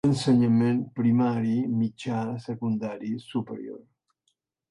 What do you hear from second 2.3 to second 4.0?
secundari, superior.